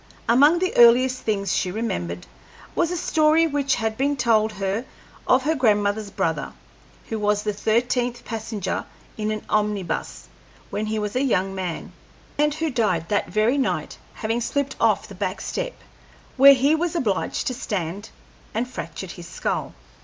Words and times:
Among 0.27 0.57
the 0.57 0.75
earliest 0.77 1.19
things 1.21 1.55
she 1.55 1.69
remembered 1.69 2.25
was 2.73 2.89
a 2.89 2.97
story 2.97 3.45
which 3.45 3.75
had 3.75 3.97
been 3.99 4.17
told 4.17 4.53
her 4.53 4.83
of 5.27 5.43
her 5.43 5.53
grandmother's 5.53 6.09
brother, 6.09 6.53
who 7.09 7.19
was 7.19 7.43
the 7.43 7.53
thirteenth 7.53 8.25
passenger 8.25 8.85
in 9.15 9.29
an 9.29 9.45
omnibus 9.47 10.27
when 10.71 10.87
he 10.87 10.97
was 10.97 11.15
a 11.15 11.21
young 11.21 11.53
man, 11.53 11.91
and 12.39 12.51
who 12.55 12.71
died 12.71 13.09
that 13.09 13.29
very 13.29 13.59
night, 13.59 13.99
having 14.15 14.41
slipped 14.41 14.75
off 14.81 15.07
the 15.07 15.13
back 15.13 15.39
step, 15.39 15.75
where 16.35 16.55
he 16.55 16.73
was 16.73 16.95
obliged 16.95 17.45
to 17.45 17.53
stand, 17.53 18.09
and 18.55 18.67
fractured 18.67 19.11
his 19.11 19.27
skull. 19.27 19.71